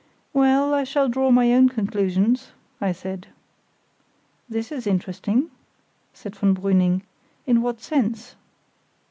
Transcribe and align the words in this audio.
"Well, 0.33 0.73
I 0.73 0.83
shall 0.83 1.09
draw 1.09 1.29
my 1.29 1.53
own 1.53 1.69
conclusions," 1.69 2.53
I 2.81 2.91
said. 2.91 3.27
"This 4.49 4.71
is 4.71 4.87
interesting," 4.87 5.51
said 6.11 6.35
von 6.35 6.55
Brüning, 6.55 7.03
"in 7.45 7.61
what 7.61 7.81
sense?" 7.81 8.33